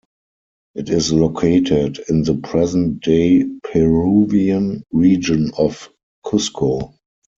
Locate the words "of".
5.55-5.89